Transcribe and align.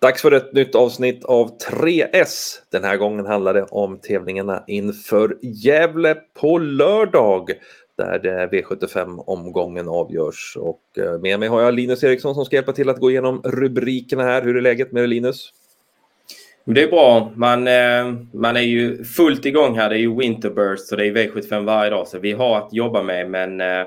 Dags 0.00 0.22
för 0.22 0.32
ett 0.32 0.52
nytt 0.52 0.74
avsnitt 0.74 1.24
av 1.24 1.58
3S. 1.58 2.58
Den 2.72 2.84
här 2.84 2.96
gången 2.96 3.26
handlar 3.26 3.54
det 3.54 3.62
om 3.62 3.98
tävlingarna 3.98 4.64
inför 4.66 5.38
Gävle 5.42 6.16
på 6.40 6.58
lördag 6.58 7.50
där 7.96 8.48
V75-omgången 8.48 9.88
avgörs. 9.88 10.56
Och 10.60 10.82
eh, 10.98 11.20
med 11.20 11.40
mig 11.40 11.48
har 11.48 11.62
jag 11.62 11.74
Linus 11.74 12.04
Eriksson 12.04 12.34
som 12.34 12.44
ska 12.44 12.56
hjälpa 12.56 12.72
till 12.72 12.88
att 12.88 13.00
gå 13.00 13.10
igenom 13.10 13.42
rubrikerna 13.44 14.22
här. 14.22 14.42
Hur 14.42 14.56
är 14.56 14.60
läget 14.60 14.92
med 14.92 15.02
dig 15.02 15.08
Linus? 15.08 15.52
Det 16.64 16.82
är 16.82 16.88
bra. 16.88 17.32
Man, 17.34 17.68
eh, 17.68 18.14
man 18.32 18.56
är 18.56 18.60
ju 18.60 19.04
fullt 19.04 19.46
igång 19.46 19.76
här. 19.76 19.88
Det 19.88 19.96
är 19.96 20.00
ju 20.00 20.16
Winterburst 20.16 20.92
och 20.92 20.98
det 20.98 21.06
är 21.06 21.12
V75 21.12 21.64
varje 21.64 21.90
dag 21.90 22.08
så 22.08 22.18
vi 22.18 22.32
har 22.32 22.58
att 22.58 22.72
jobba 22.72 23.02
med 23.02 23.30
men 23.30 23.60
eh, 23.60 23.86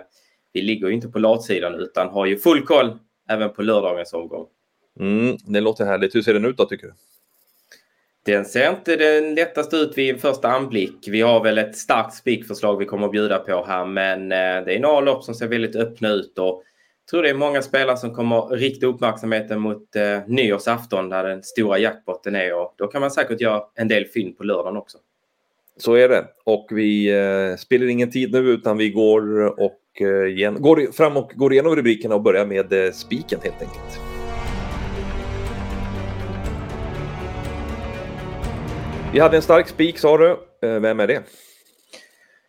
vi 0.54 0.62
ligger 0.62 0.88
ju 0.88 0.93
inte 0.93 1.07
på 1.07 1.20
latsidan 1.20 1.75
utan 1.75 2.09
har 2.09 2.25
ju 2.25 2.38
full 2.38 2.66
koll 2.66 2.98
även 3.30 3.50
på 3.54 3.62
lördagens 3.62 4.14
omgång. 4.14 4.48
Mm, 5.02 5.38
det 5.46 5.62
låter 5.62 5.86
härligt. 5.86 6.16
Hur 6.16 6.22
ser 6.22 6.34
den 6.34 6.46
ut 6.46 6.58
då 6.58 6.66
tycker 6.66 6.88
du? 6.88 6.94
Den 8.26 8.46
ser 8.46 8.70
inte 8.70 8.96
den 8.96 9.36
lättaste 9.36 9.76
ut 9.76 9.98
vid 9.98 10.22
första 10.22 10.48
anblick. 10.48 11.08
Vi 11.08 11.22
har 11.22 11.44
väl 11.44 11.58
ett 11.58 11.78
starkt 11.78 12.14
spikförslag 12.14 12.78
vi 12.78 12.86
kommer 12.86 13.06
att 13.06 13.12
bjuda 13.12 13.40
på 13.40 13.66
här 13.66 13.86
men 13.86 14.32
eh, 14.32 14.66
det 14.66 14.76
är 14.76 14.80
några 14.80 15.00
lopp 15.00 15.23
som 15.23 15.36
ser 15.36 15.48
väldigt 15.48 15.76
öppna 15.76 16.09
ut 16.09 16.40
och 16.40 16.64
jag 17.06 17.12
tror 17.12 17.23
det 17.23 17.30
är 17.30 17.34
många 17.34 17.62
spelare 17.62 17.98
som 17.98 18.16
kommer 18.16 18.42
rikta 18.42 18.86
uppmärksamheten 18.88 19.59
mot 19.59 19.95
eh, 19.95 20.20
nyårsafton 20.28 21.09
där 21.09 21.23
den 21.23 21.44
stora 21.44 21.80
jackpotten 21.80 22.36
är 22.36 22.56
och 22.56 22.73
då 22.78 22.88
kan 22.88 23.02
man 23.02 23.12
säkert 23.12 23.42
göra 23.42 23.64
en 23.76 23.88
del 23.88 24.06
fynd 24.06 24.38
på 24.38 24.44
lördagen 24.44 24.78
också. 24.78 24.98
Så 25.78 25.94
är 25.94 26.09
det 26.09 26.26
och 26.44 26.68
vi 26.72 27.12
eh, 27.12 27.58
spelar 27.58 27.88
ingen 27.88 28.12
tid 28.12 28.31
nu 28.31 28.40
utan 28.40 28.78
vi 28.78 28.90
går, 28.90 29.45
och, 29.59 30.02
eh, 30.02 30.31
igen, 30.34 30.62
går 30.62 30.92
fram 30.92 31.18
och 31.18 31.31
går 31.36 31.54
igenom 31.54 31.76
rubrikerna 31.76 32.16
och 32.16 32.22
börjar 32.22 32.45
med 32.45 32.73
eh, 32.73 32.92
spiken 32.92 33.40
helt 33.44 33.62
enkelt. 33.62 34.20
Vi 39.14 39.20
hade 39.20 39.36
en 39.36 39.42
stark 39.42 39.68
spik 39.68 39.98
sa 39.98 40.17
du. 40.17 40.30
Eh, 40.64 40.80
vem 40.80 41.00
är 41.00 41.08
det? 41.08 41.23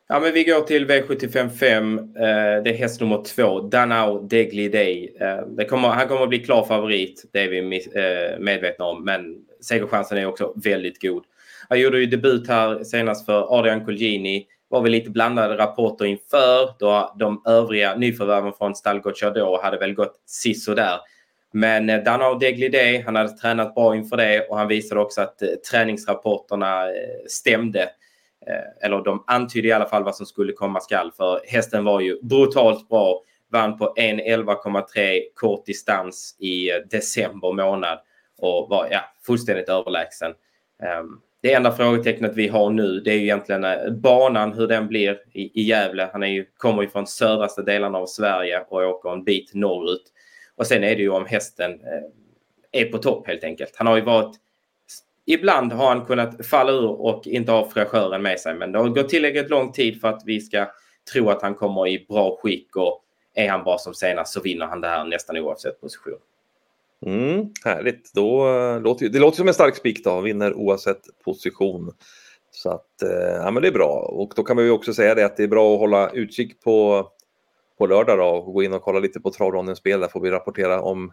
Ja, 0.08 0.20
men 0.20 0.32
vi 0.32 0.44
går 0.44 0.60
till 0.60 0.86
V755. 0.86 1.98
Eh, 1.98 2.62
det 2.62 2.70
är 2.70 2.74
häst 2.74 3.00
nummer 3.00 3.24
två, 3.24 3.60
Danao 3.60 4.22
Degli 4.22 4.68
Day. 4.68 5.16
Eh, 5.20 5.46
det 5.56 5.64
kommer, 5.64 5.88
han 5.88 6.08
kommer 6.08 6.22
att 6.22 6.28
bli 6.28 6.38
klar 6.38 6.64
favorit, 6.64 7.24
det 7.32 7.40
är 7.40 7.48
vi 7.48 7.62
medvetna 8.38 8.84
om. 8.84 9.04
Men 9.04 9.36
segerchansen 9.60 10.18
är 10.18 10.26
också 10.26 10.54
väldigt 10.64 11.02
god. 11.02 11.22
Han 11.68 11.80
gjorde 11.80 12.00
ju 12.00 12.06
debut 12.06 12.48
här 12.48 12.84
senast 12.84 13.26
för 13.26 13.58
Adrian 13.58 13.84
Colgjini. 13.84 14.46
var 14.68 14.82
väl 14.82 14.92
lite 14.92 15.10
blandade 15.10 15.56
rapporter 15.56 16.04
inför 16.04 16.78
då 16.78 17.14
de 17.18 17.42
övriga 17.46 17.94
nyförvärven 17.94 18.52
från 18.58 18.74
Stall 18.74 19.00
Gocciador 19.00 19.62
hade 19.62 19.78
väl 19.78 19.94
gått 19.94 20.22
sisådär. 20.26 20.98
Men 21.52 21.90
eh, 21.90 22.02
Danao 22.02 22.34
Deglidé, 22.34 23.02
han 23.04 23.16
hade 23.16 23.28
tränat 23.28 23.74
bra 23.74 23.96
inför 23.96 24.16
det 24.16 24.46
och 24.48 24.58
han 24.58 24.68
visade 24.68 25.00
också 25.00 25.20
att 25.20 25.42
eh, 25.42 25.48
träningsrapporterna 25.48 26.86
eh, 26.86 26.92
stämde. 27.28 27.82
Eh, 28.46 28.86
eller 28.86 29.04
de 29.04 29.24
antydde 29.26 29.68
i 29.68 29.72
alla 29.72 29.88
fall 29.88 30.04
vad 30.04 30.16
som 30.16 30.26
skulle 30.26 30.52
komma 30.52 30.80
skall 30.80 31.12
för 31.16 31.40
hästen 31.46 31.84
var 31.84 32.00
ju 32.00 32.22
brutalt 32.22 32.88
bra. 32.88 33.22
Vann 33.50 33.78
på 33.78 33.94
1.11,3 33.96 35.20
kort 35.34 35.66
distans 35.66 36.36
i 36.38 36.70
december 36.90 37.52
månad 37.52 37.98
och 38.38 38.68
var 38.68 38.88
ja, 38.90 39.00
fullständigt 39.26 39.68
överlägsen. 39.68 40.32
Ehm, 40.82 41.20
det 41.42 41.52
enda 41.52 41.72
frågetecknet 41.72 42.32
vi 42.34 42.48
har 42.48 42.70
nu 42.70 43.00
det 43.00 43.10
är 43.10 43.14
ju 43.14 43.22
egentligen 43.22 43.64
banan, 44.00 44.52
hur 44.52 44.66
den 44.66 44.88
blir 44.88 45.18
i, 45.32 45.60
i 45.60 45.62
Gävle. 45.62 46.08
Han 46.12 46.22
är 46.22 46.26
ju, 46.26 46.46
kommer 46.56 46.82
ju 46.82 46.88
från 46.88 47.06
södraste 47.06 47.62
delarna 47.62 47.98
av 47.98 48.06
Sverige 48.06 48.60
och 48.68 48.82
åker 48.82 49.12
en 49.12 49.24
bit 49.24 49.54
norrut. 49.54 50.02
Och 50.62 50.66
sen 50.66 50.84
är 50.84 50.96
det 50.96 51.02
ju 51.02 51.08
om 51.08 51.26
hästen 51.26 51.70
eh, 51.72 52.80
är 52.80 52.84
på 52.84 52.98
topp 52.98 53.26
helt 53.26 53.44
enkelt. 53.44 53.72
Han 53.76 53.86
har 53.86 53.96
ju 53.96 54.02
varit 54.02 54.36
Ibland 55.26 55.72
har 55.72 55.88
han 55.88 56.06
kunnat 56.06 56.46
falla 56.46 56.72
ur 56.72 57.00
och 57.00 57.26
inte 57.26 57.52
ha 57.52 57.70
fräschören 57.70 58.22
med 58.22 58.40
sig 58.40 58.54
men 58.54 58.72
det 58.72 58.78
har 58.78 58.88
gått 58.88 59.08
tillräckligt 59.08 59.50
lång 59.50 59.72
tid 59.72 60.00
för 60.00 60.08
att 60.08 60.22
vi 60.26 60.40
ska 60.40 60.66
tro 61.12 61.30
att 61.30 61.42
han 61.42 61.54
kommer 61.54 61.88
i 61.88 62.06
bra 62.08 62.38
skick 62.42 62.76
och 62.76 63.04
är 63.34 63.48
han 63.48 63.64
bra 63.64 63.78
som 63.78 63.94
senast 63.94 64.32
så 64.32 64.40
vinner 64.40 64.66
han 64.66 64.80
det 64.80 64.88
här 64.88 65.04
nästan 65.04 65.36
oavsett 65.36 65.80
position. 65.80 66.18
Mm, 67.06 67.46
härligt, 67.64 68.14
då 68.14 68.48
eh, 68.48 68.80
låter, 68.80 69.08
det 69.08 69.18
låter 69.18 69.36
som 69.36 69.48
en 69.48 69.54
stark 69.54 69.76
spik 69.76 70.04
då, 70.04 70.20
vinner 70.20 70.54
oavsett 70.54 71.02
position. 71.24 71.92
Så 72.50 72.70
att, 72.70 73.02
eh, 73.02 73.36
ja 73.44 73.50
men 73.50 73.62
det 73.62 73.68
är 73.68 73.72
bra 73.72 74.06
och 74.08 74.32
då 74.36 74.42
kan 74.42 74.56
vi 74.56 74.70
också 74.70 74.94
säga 74.94 75.14
det 75.14 75.24
att 75.24 75.36
det 75.36 75.42
är 75.42 75.48
bra 75.48 75.74
att 75.74 75.80
hålla 75.80 76.10
utkik 76.10 76.60
på 76.60 77.08
på 77.82 77.86
lördag 77.86 78.18
då 78.18 78.24
och 78.24 78.52
gå 78.52 78.62
in 78.62 78.72
och 78.72 78.82
kolla 78.82 78.98
lite 78.98 79.20
på 79.20 79.30
travrondens 79.30 79.78
spel. 79.78 80.00
Där 80.00 80.08
får 80.08 80.20
vi 80.20 80.30
rapportera 80.30 80.82
om 80.82 81.12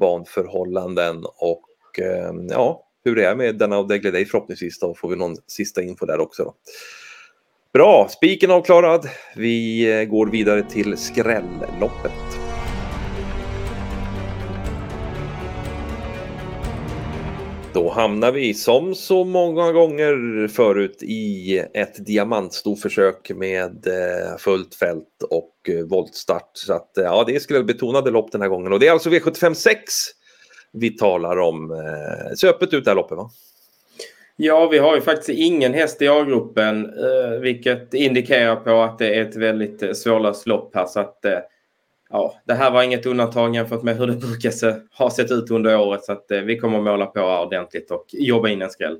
banförhållanden 0.00 1.24
och 1.24 1.98
eh, 1.98 2.32
ja, 2.48 2.84
hur 3.04 3.16
det 3.16 3.24
är 3.24 3.34
med 3.34 3.58
denna 3.58 3.78
och 3.78 3.88
Day 3.88 4.24
förhoppningsvis 4.24 4.78
då 4.78 4.94
får 4.94 5.08
vi 5.08 5.16
någon 5.16 5.36
sista 5.46 5.82
info 5.82 6.06
där 6.06 6.20
också. 6.20 6.44
Då. 6.44 6.54
Bra, 7.72 8.08
spiken 8.10 8.50
avklarad. 8.50 9.08
Vi 9.36 9.90
eh, 10.00 10.04
går 10.04 10.26
vidare 10.26 10.62
till 10.62 10.96
skrälloppet. 10.96 12.47
Då 17.78 17.90
hamnar 17.90 18.32
vi 18.32 18.54
som 18.54 18.94
så 18.94 19.24
många 19.24 19.72
gånger 19.72 20.48
förut 20.48 21.02
i 21.02 21.58
ett 21.74 22.06
diamantstorförsök 22.06 23.30
med 23.30 23.86
eh, 23.86 24.36
fullt 24.38 24.74
fält 24.74 25.22
och 25.30 25.54
eh, 25.68 25.84
voltstart. 25.84 26.50
Så 26.52 26.72
att, 26.72 26.98
eh, 26.98 27.04
ja, 27.04 27.24
det 27.26 27.34
är 27.34 27.40
skrällbetonade 27.40 28.10
lopp 28.10 28.32
den 28.32 28.42
här 28.42 28.48
gången 28.48 28.72
och 28.72 28.80
det 28.80 28.88
är 28.88 28.92
alltså 28.92 29.10
V75 29.10 29.54
6 29.54 29.80
vi 30.72 30.90
talar 30.90 31.38
om. 31.38 31.68
Det 32.30 32.36
ser 32.36 32.48
öppet 32.48 32.74
ut 32.74 32.84
det 32.84 32.90
här 32.90 32.96
loppet 32.96 33.18
va? 33.18 33.30
Ja, 34.36 34.68
vi 34.68 34.78
har 34.78 34.94
ju 34.94 35.00
faktiskt 35.00 35.38
ingen 35.38 35.74
häst 35.74 36.02
i 36.02 36.08
A-gruppen, 36.08 36.92
vilket 37.40 37.94
indikerar 37.94 38.56
på 38.56 38.82
att 38.82 38.98
det 38.98 39.14
är 39.14 39.22
ett 39.22 39.36
väldigt 39.36 39.96
svårlöst 39.96 40.46
lopp 40.46 40.74
här. 40.74 40.86
Så 40.86 41.00
att, 41.00 41.24
ja, 42.10 42.34
det 42.44 42.54
här 42.54 42.70
var 42.70 42.82
inget 42.82 43.06
undantag 43.06 43.54
jämfört 43.54 43.82
med 43.82 43.96
hur 43.96 44.06
det 44.06 44.16
brukar 44.16 44.50
se, 44.50 44.74
ha 44.98 45.10
sett 45.10 45.30
ut 45.30 45.50
under 45.50 45.78
året. 45.78 46.04
Så 46.04 46.12
att, 46.12 46.30
eh, 46.30 46.40
vi 46.40 46.58
kommer 46.58 46.78
att 46.78 46.84
måla 46.84 47.06
på 47.06 47.20
ordentligt 47.20 47.90
och 47.90 48.06
jobba 48.12 48.48
in 48.48 48.62
en 48.62 48.70
skräll. 48.70 48.98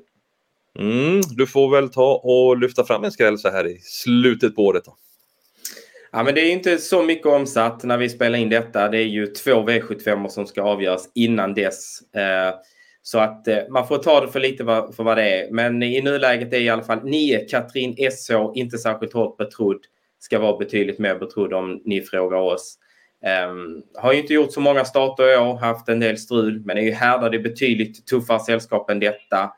Mm, 0.79 1.21
du 1.29 1.47
får 1.47 1.71
väl 1.75 1.89
ta 1.89 2.15
och 2.23 2.57
lyfta 2.57 2.83
fram 2.83 3.03
en 3.03 3.11
skräll 3.11 3.37
så 3.37 3.49
här 3.49 3.67
i 3.67 3.79
slutet 3.81 4.55
på 4.55 4.65
året. 4.65 4.85
Då. 4.85 4.95
Ja, 6.11 6.23
men 6.23 6.35
det 6.35 6.41
är 6.41 6.51
inte 6.51 6.77
så 6.77 7.03
mycket 7.03 7.25
omsatt 7.25 7.83
när 7.83 7.97
vi 7.97 8.09
spelar 8.09 8.39
in 8.39 8.49
detta. 8.49 8.89
Det 8.89 8.97
är 8.97 9.07
ju 9.07 9.27
två 9.27 9.51
V75 9.51 10.27
som 10.27 10.47
ska 10.47 10.61
avgöras 10.61 11.11
innan 11.15 11.53
dess. 11.53 12.01
Eh, 12.15 12.55
så 13.01 13.19
att 13.19 13.47
eh, 13.47 13.57
man 13.69 13.87
får 13.87 13.97
ta 13.97 14.21
det 14.21 14.27
för 14.27 14.39
lite 14.39 14.63
för 14.65 15.03
vad 15.03 15.17
det 15.17 15.39
är. 15.39 15.51
Men 15.51 15.83
i 15.83 16.01
nuläget 16.01 16.53
är 16.53 16.59
i 16.59 16.69
alla 16.69 16.83
fall 16.83 17.03
9 17.03 17.39
Katrin 17.39 18.11
SH 18.11 18.33
inte 18.55 18.77
särskilt 18.77 19.13
hårt 19.13 19.37
betrodd. 19.37 19.79
Ska 20.19 20.39
vara 20.39 20.57
betydligt 20.57 20.99
mer 20.99 21.15
betrodd 21.15 21.53
om 21.53 21.81
ni 21.85 22.01
frågar 22.01 22.37
oss. 22.37 22.77
Um, 23.49 23.83
har 23.95 24.13
ju 24.13 24.19
inte 24.19 24.33
gjort 24.33 24.53
så 24.53 24.61
många 24.61 24.85
starter 24.85 25.33
i 25.33 25.37
år, 25.37 25.57
haft 25.57 25.89
en 25.89 25.99
del 25.99 26.17
strul, 26.17 26.61
men 26.65 26.77
är 26.77 26.81
ju 26.81 26.91
härdad 26.91 27.35
i 27.35 27.39
betydligt 27.39 28.07
tuffare 28.07 28.39
sällskap 28.39 28.89
än 28.89 28.99
detta. 28.99 29.53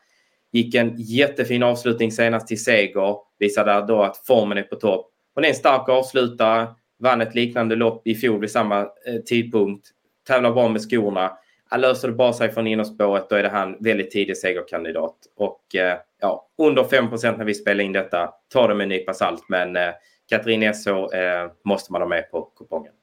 Gick 0.51 0.75
en 0.75 0.95
jättefin 0.97 1.63
avslutning 1.63 2.11
senast 2.11 2.47
till 2.47 2.63
seger, 2.63 3.15
visade 3.39 3.85
då 3.87 4.01
att 4.01 4.17
formen 4.17 4.57
är 4.57 4.63
på 4.63 4.75
topp. 4.75 5.11
Hon 5.35 5.43
är 5.43 5.49
en 5.49 5.55
stark 5.55 5.89
avslutare, 5.89 6.67
vann 6.99 7.21
ett 7.21 7.35
liknande 7.35 7.75
lopp 7.75 8.07
i 8.07 8.15
fjol 8.15 8.39
vid 8.39 8.51
samma 8.51 8.79
eh, 8.81 9.21
tidpunkt, 9.25 9.87
tävlar 10.27 10.51
bra 10.51 10.67
med 10.67 10.81
skorna. 10.81 11.37
Han 11.69 11.81
löser 11.81 12.07
det 12.07 12.13
bara 12.13 12.33
sig 12.33 12.51
från 12.51 12.67
innerspåret, 12.67 13.29
då 13.29 13.35
är 13.35 13.43
det 13.43 13.49
han 13.49 13.77
väldigt 13.79 14.11
tidig 14.11 14.37
segerkandidat. 14.37 15.15
Och 15.37 15.75
eh, 15.75 15.97
ja, 16.21 16.47
under 16.57 16.83
5 16.83 17.05
när 17.37 17.45
vi 17.45 17.53
spelar 17.53 17.83
in 17.83 17.91
detta, 17.91 18.33
ta 18.53 18.67
det 18.67 18.75
med 18.75 18.83
en 18.83 18.89
nypa 18.89 19.13
salt, 19.13 19.43
men 19.49 19.75
eh, 19.75 19.89
Katrin 20.29 20.73
SH 20.73 20.89
eh, 20.89 21.51
måste 21.65 21.91
man 21.91 22.01
ha 22.01 22.09
med 22.09 22.31
på 22.31 22.41
kupongen. 22.41 22.93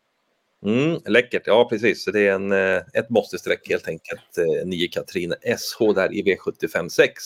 Mm, 0.64 1.00
läckert, 1.06 1.42
ja 1.46 1.68
precis. 1.70 2.04
Det 2.04 2.28
är 2.28 2.32
en, 2.32 2.52
eh, 2.52 2.82
ett 2.94 3.10
måste-streck 3.10 3.68
helt 3.68 3.88
enkelt. 3.88 4.38
Eh, 4.38 4.66
9 4.66 4.88
Katrin 4.88 5.34
SH 5.58 5.94
där 5.94 6.14
i 6.14 6.22
V75 6.22 6.88
6. 6.88 7.22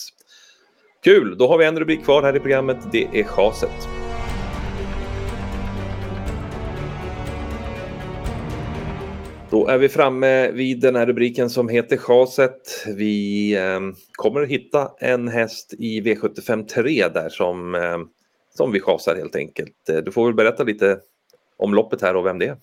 Kul, 1.03 1.37
då 1.37 1.47
har 1.47 1.57
vi 1.57 1.65
en 1.65 1.79
rubrik 1.79 2.03
kvar 2.03 2.23
här 2.23 2.35
i 2.35 2.39
programmet. 2.39 2.77
Det 2.91 3.07
är 3.13 3.23
chaset. 3.23 3.87
Då 9.51 9.67
är 9.67 9.77
vi 9.77 9.89
framme 9.89 10.51
vid 10.51 10.79
den 10.79 10.95
här 10.95 11.05
rubriken 11.05 11.49
som 11.49 11.69
heter 11.69 11.97
chaset. 11.97 12.85
Vi 12.87 13.53
eh, 13.55 13.79
kommer 14.11 14.45
hitta 14.45 14.91
en 14.99 15.27
häst 15.27 15.73
i 15.79 16.01
V75 16.01 16.65
3 16.65 17.07
där 17.07 17.29
som, 17.29 17.75
eh, 17.75 17.97
som 18.57 18.71
vi 18.71 18.79
chasar 18.79 19.15
helt 19.15 19.35
enkelt. 19.35 19.89
Eh, 19.89 19.97
du 19.97 20.11
får 20.11 20.25
väl 20.25 20.33
berätta 20.33 20.63
lite 20.63 20.99
om 21.57 21.73
loppet 21.73 22.01
här 22.01 22.15
och 22.15 22.25
vem 22.25 22.39
det 22.39 22.47
är. 22.47 22.57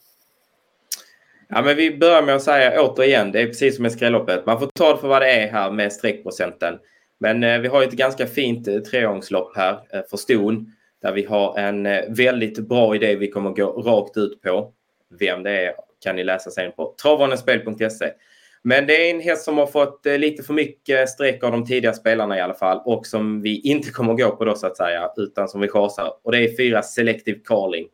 Ja, 1.50 1.62
men 1.62 1.76
vi 1.76 1.96
börjar 1.96 2.22
med 2.22 2.34
att 2.34 2.42
säga 2.42 2.82
återigen, 2.82 3.32
det 3.32 3.40
är 3.40 3.46
precis 3.46 3.76
som 3.76 3.82
med 3.82 3.92
skrälloppet. 3.92 4.46
Man 4.46 4.58
får 4.58 4.66
ta 4.74 4.92
det 4.92 5.00
för 5.00 5.08
vad 5.08 5.22
det 5.22 5.30
är 5.30 5.52
här 5.52 5.70
med 5.70 5.92
streckprocenten. 5.92 6.78
Men 7.18 7.44
eh, 7.44 7.58
vi 7.58 7.68
har 7.68 7.82
ett 7.82 7.92
ganska 7.92 8.26
fint 8.26 8.68
eh, 8.68 8.78
treångslopp 8.78 9.56
här 9.56 9.72
eh, 9.92 10.00
för 10.10 10.16
ston 10.16 10.72
där 11.02 11.12
vi 11.12 11.24
har 11.24 11.58
en 11.58 11.86
eh, 11.86 12.04
väldigt 12.08 12.58
bra 12.58 12.94
idé 12.94 13.16
vi 13.16 13.30
kommer 13.30 13.50
gå 13.50 13.82
rakt 13.82 14.16
ut 14.16 14.42
på. 14.42 14.72
Vem 15.20 15.42
det 15.42 15.50
är 15.50 15.72
kan 16.04 16.16
ni 16.16 16.24
läsa 16.24 16.50
sen 16.50 16.72
på 16.72 16.94
travvanespel.se. 17.02 18.12
Men 18.62 18.86
det 18.86 19.06
är 19.06 19.14
en 19.14 19.20
häst 19.20 19.44
som 19.44 19.58
har 19.58 19.66
fått 19.66 20.06
eh, 20.06 20.18
lite 20.18 20.42
för 20.42 20.54
mycket 20.54 21.08
streck 21.08 21.44
av 21.44 21.52
de 21.52 21.66
tidiga 21.66 21.92
spelarna 21.92 22.38
i 22.38 22.40
alla 22.40 22.54
fall 22.54 22.82
och 22.84 23.06
som 23.06 23.42
vi 23.42 23.60
inte 23.60 23.90
kommer 23.90 24.14
gå 24.14 24.36
på 24.36 24.44
då 24.44 24.54
så 24.54 24.66
att 24.66 24.76
säga 24.76 25.10
utan 25.16 25.48
som 25.48 25.60
vi 25.60 25.68
chasar. 25.68 26.12
Och 26.22 26.32
det 26.32 26.38
är 26.38 26.56
fyra 26.56 26.82
Selective 26.82 27.38
Calling. 27.44 27.86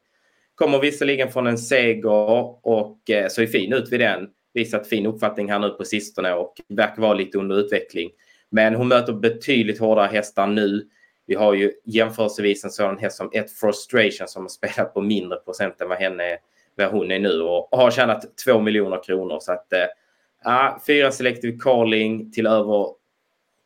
Kommer 0.57 0.79
visserligen 0.79 1.31
från 1.31 1.47
en 1.47 1.59
seger 1.59 2.67
och 2.67 3.11
eh, 3.11 3.29
såg 3.29 3.49
fin 3.49 3.73
ut 3.73 3.93
vid 3.93 4.01
den. 4.01 4.29
Visat 4.55 4.89
fin 4.89 5.07
uppfattning 5.07 5.51
här 5.51 5.59
nu 5.59 5.71
på 5.71 5.85
sistone 5.85 6.33
och 6.33 6.55
verkar 6.69 7.03
vara 7.03 7.15
lite 7.15 7.39
under 7.39 7.57
utveckling. 7.57 8.11
Men 8.51 8.75
hon 8.75 8.89
möter 8.89 9.13
betydligt 9.13 9.81
hårdare 9.81 10.07
hästar 10.07 10.47
nu. 10.47 10.89
Vi 11.27 11.35
har 11.35 11.55
ju 11.55 11.73
jämförelsevis 11.85 12.65
en 12.65 12.71
sådan 12.71 12.99
häst 12.99 13.17
som 13.17 13.31
ett 13.33 13.53
Frustration 13.53 14.29
som 14.29 14.43
har 14.43 14.49
spelat 14.49 14.95
på 14.95 15.01
mindre 15.01 15.39
procent 15.39 15.81
än 15.81 15.89
vad, 15.89 15.99
henne, 15.99 16.39
vad 16.77 16.91
hon 16.91 17.11
är 17.11 17.19
nu 17.19 17.41
och 17.41 17.69
har 17.71 17.91
tjänat 17.91 18.39
2 18.45 18.61
miljoner 18.61 19.03
kronor. 19.03 19.39
Så 19.41 19.53
att 19.53 19.73
äh, 20.47 20.79
fyra 20.87 21.13
Selective 21.13 21.59
Calling 21.59 22.33
till 22.33 22.47
över 22.47 22.87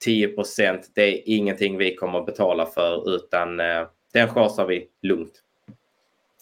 10 0.05 0.29
procent. 0.29 0.91
Det 0.95 1.03
är 1.03 1.23
ingenting 1.25 1.77
vi 1.77 1.95
kommer 1.95 2.19
att 2.19 2.27
betala 2.27 2.67
för 2.67 3.15
utan 3.15 3.61
äh, 3.61 3.87
den 4.13 4.29
chasar 4.29 4.67
vi 4.67 4.89
lugnt. 5.03 5.43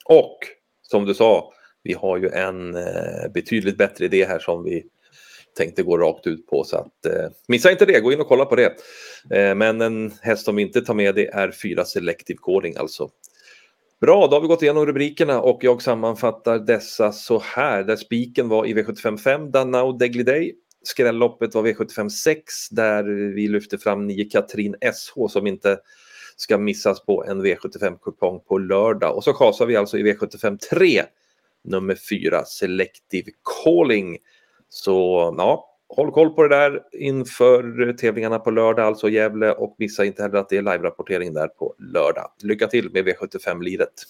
Och 0.09 0.39
som 0.83 1.05
du 1.05 1.15
sa, 1.15 1.53
vi 1.83 1.93
har 1.93 2.19
ju 2.19 2.29
en 2.29 2.75
eh, 2.75 3.33
betydligt 3.35 3.79
bättre 3.79 4.05
idé 4.05 4.25
här 4.25 4.39
som 4.39 4.65
vi 4.65 4.85
tänkte 5.57 5.83
gå 5.83 5.99
rakt 5.99 6.27
ut 6.27 6.47
på. 6.47 6.65
Så 6.65 6.77
att, 6.77 7.07
eh, 7.07 7.31
missa 7.49 7.71
inte 7.71 7.87
det, 7.87 8.01
gå 8.01 8.13
in 8.13 8.21
och 8.21 8.29
kolla 8.29 8.45
på 8.45 8.57
det. 8.57 8.75
Eh, 9.31 9.55
men 9.55 9.81
en 9.81 10.13
häst 10.23 10.45
som 10.45 10.57
vi 10.57 10.63
inte 10.63 10.81
tar 10.81 10.95
med 10.95 11.15
det 11.15 11.27
är 11.29 11.51
fyra 11.51 11.85
Selective 11.85 12.39
Calling 12.43 12.77
alltså. 12.77 13.11
Bra, 14.01 14.27
då 14.27 14.37
har 14.37 14.41
vi 14.41 14.47
gått 14.47 14.63
igenom 14.63 14.87
rubrikerna 14.87 15.41
och 15.41 15.59
jag 15.63 15.83
sammanfattar 15.83 16.59
dessa 16.59 17.13
så 17.13 17.39
här. 17.39 17.85
Där 17.85 17.97
spiken 17.97 18.49
var 18.49 18.67
i 18.67 18.75
V755, 18.75 19.51
Danau 19.51 19.93
Degliday. 19.93 20.55
Skrälloppet 20.83 21.55
var 21.55 21.63
V756, 21.63 22.37
där 22.71 23.05
vi 23.35 23.49
lyfte 23.49 23.79
fram 23.79 24.07
9 24.07 24.25
Katrin 24.25 24.77
SH 24.95 25.29
som 25.29 25.47
inte 25.47 25.79
ska 26.41 26.59
missas 26.59 27.05
på 27.05 27.25
en 27.25 27.47
V75-kupong 27.47 28.41
på 28.41 28.59
lördag. 28.59 29.17
Och 29.17 29.25
så 29.25 29.33
chasar 29.33 29.67
vi 29.67 29.77
alltså 29.77 29.99
i 29.99 30.03
V75 30.03 30.59
3, 30.59 31.03
nummer 31.65 31.95
4, 32.11 32.45
Selective 32.45 33.31
Calling. 33.65 34.19
Så 34.69 34.93
ja, 35.39 35.79
håll 35.89 36.13
koll 36.13 36.31
på 36.31 36.43
det 36.43 36.57
där 36.57 36.83
inför 36.93 37.93
tävlingarna 37.93 38.39
på 38.39 38.51
lördag, 38.51 38.87
alltså 38.87 39.09
Gävle 39.09 39.53
och 39.53 39.77
missa 39.79 40.05
inte 40.05 40.23
heller 40.23 40.39
att 40.39 40.49
det 40.49 40.57
är 40.57 40.63
live-rapportering 40.63 41.35
där 41.35 41.49
på 41.49 41.75
lördag. 41.79 42.31
Lycka 42.43 42.67
till 42.67 42.91
med 42.93 43.09
V75-liret! 43.09 44.05